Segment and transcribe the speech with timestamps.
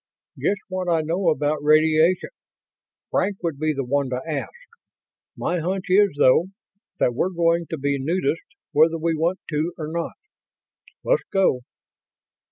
[0.35, 2.31] "Just what I know about radiation.
[3.11, 4.49] Frank would be the one to ask.
[5.37, 6.47] My hunch is, though,
[6.97, 10.13] that we're going to be nudists whether we want to or not.
[11.03, 11.59] Let's go."